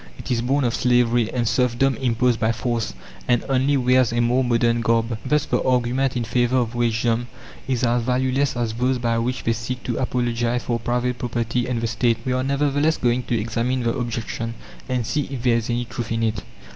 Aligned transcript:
It 0.17 0.31
is 0.31 0.41
born 0.41 0.63
of 0.63 0.73
slavery 0.73 1.31
and 1.31 1.47
serfdom 1.47 1.95
imposed 1.97 2.39
by 2.39 2.51
force, 2.53 2.95
and 3.27 3.43
only 3.47 3.77
wears 3.77 4.11
a 4.11 4.19
more 4.19 4.43
modern 4.43 4.81
garb. 4.81 5.15
Thus 5.23 5.45
the 5.45 5.61
argument 5.61 6.17
in 6.17 6.23
favour 6.23 6.57
of 6.57 6.73
wagedom 6.73 7.27
is 7.67 7.83
as 7.83 8.01
valueless 8.01 8.57
as 8.57 8.73
those 8.73 8.97
by 8.97 9.19
which 9.19 9.43
they 9.43 9.53
seek 9.53 9.83
to 9.83 9.97
apologize 9.99 10.63
for 10.63 10.79
private 10.79 11.19
property 11.19 11.67
and 11.67 11.79
the 11.81 11.85
State. 11.85 12.17
We 12.25 12.33
are, 12.33 12.41
nevertheless, 12.41 12.97
going 12.97 13.21
to 13.25 13.39
examine 13.39 13.83
the 13.83 13.93
objection, 13.95 14.55
and 14.89 15.05
see 15.05 15.27
if 15.29 15.43
there 15.43 15.57
is 15.57 15.69
any 15.69 15.85
truth 15.85 16.11
in 16.11 16.23
it. 16.23 16.41